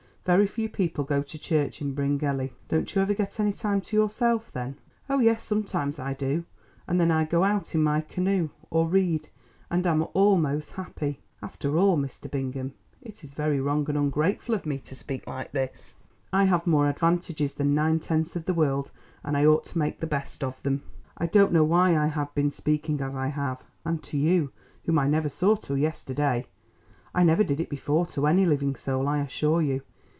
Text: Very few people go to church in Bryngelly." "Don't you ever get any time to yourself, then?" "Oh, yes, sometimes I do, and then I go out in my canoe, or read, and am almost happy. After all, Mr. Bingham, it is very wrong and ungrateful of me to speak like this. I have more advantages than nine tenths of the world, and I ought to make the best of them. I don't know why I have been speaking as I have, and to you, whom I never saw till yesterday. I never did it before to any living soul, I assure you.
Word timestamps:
Very 0.23 0.45
few 0.45 0.69
people 0.69 1.03
go 1.03 1.23
to 1.23 1.39
church 1.39 1.81
in 1.81 1.95
Bryngelly." 1.95 2.53
"Don't 2.69 2.93
you 2.93 3.01
ever 3.01 3.15
get 3.15 3.39
any 3.39 3.51
time 3.51 3.81
to 3.81 3.97
yourself, 3.97 4.51
then?" 4.51 4.75
"Oh, 5.09 5.17
yes, 5.17 5.43
sometimes 5.43 5.97
I 5.97 6.13
do, 6.13 6.45
and 6.87 7.01
then 7.01 7.09
I 7.09 7.25
go 7.25 7.43
out 7.43 7.73
in 7.73 7.81
my 7.81 8.01
canoe, 8.01 8.49
or 8.69 8.87
read, 8.87 9.29
and 9.71 9.87
am 9.87 10.05
almost 10.13 10.73
happy. 10.73 11.21
After 11.41 11.75
all, 11.75 11.97
Mr. 11.97 12.29
Bingham, 12.29 12.75
it 13.01 13.23
is 13.23 13.33
very 13.33 13.59
wrong 13.59 13.83
and 13.89 13.97
ungrateful 13.97 14.53
of 14.53 14.63
me 14.67 14.77
to 14.77 14.93
speak 14.93 15.25
like 15.25 15.53
this. 15.53 15.95
I 16.31 16.43
have 16.43 16.67
more 16.67 16.87
advantages 16.87 17.55
than 17.55 17.73
nine 17.73 17.99
tenths 17.99 18.35
of 18.35 18.45
the 18.45 18.53
world, 18.53 18.91
and 19.23 19.35
I 19.35 19.47
ought 19.47 19.65
to 19.65 19.79
make 19.79 20.01
the 20.01 20.05
best 20.07 20.43
of 20.43 20.61
them. 20.61 20.83
I 21.17 21.25
don't 21.25 21.51
know 21.51 21.63
why 21.63 21.97
I 21.97 22.07
have 22.07 22.31
been 22.35 22.51
speaking 22.51 23.01
as 23.01 23.15
I 23.15 23.29
have, 23.29 23.63
and 23.83 24.03
to 24.03 24.19
you, 24.19 24.51
whom 24.85 24.99
I 24.99 25.07
never 25.07 25.29
saw 25.29 25.55
till 25.55 25.77
yesterday. 25.79 26.45
I 27.13 27.23
never 27.23 27.43
did 27.43 27.59
it 27.59 27.69
before 27.69 28.05
to 28.05 28.27
any 28.27 28.45
living 28.45 28.75
soul, 28.75 29.07
I 29.07 29.19
assure 29.21 29.63
you. 29.63 29.81